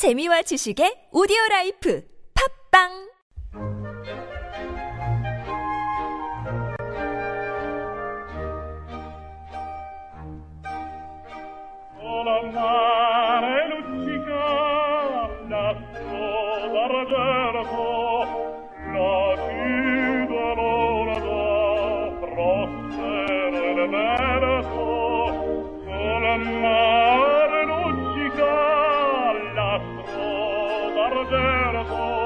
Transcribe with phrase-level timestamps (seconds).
[0.00, 2.00] 재미와 지식의 오디오 라이프
[2.32, 3.10] 팝빵!
[31.80, 32.19] of all.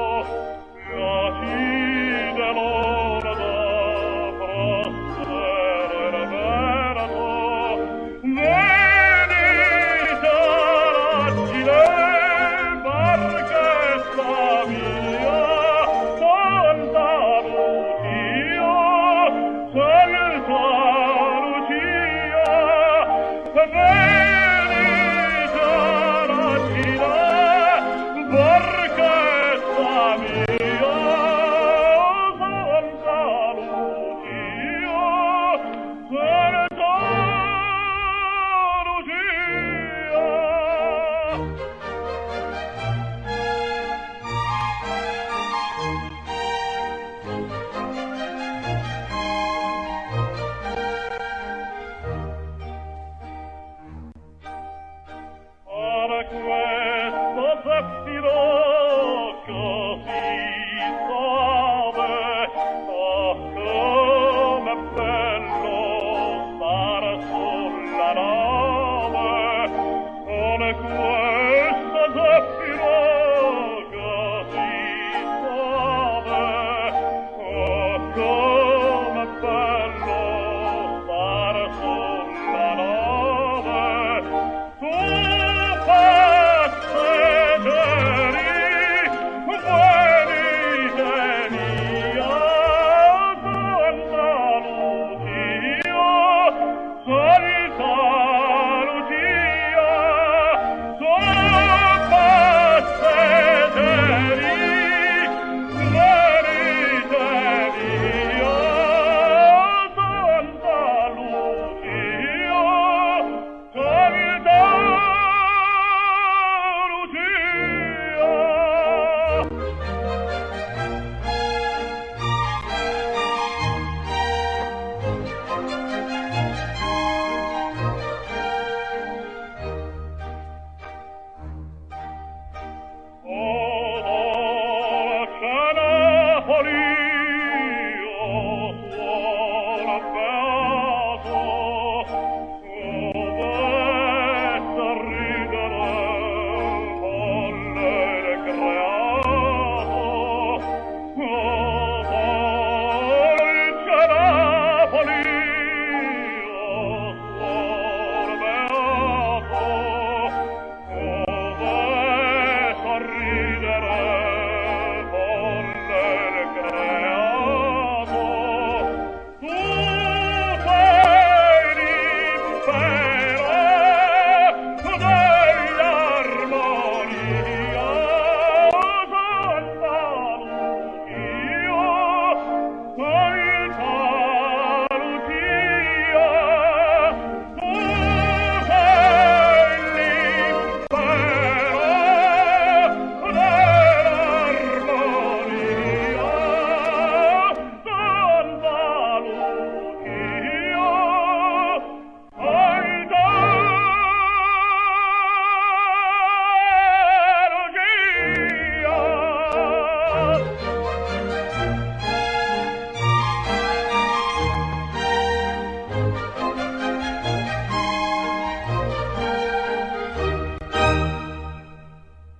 [56.30, 56.63] quae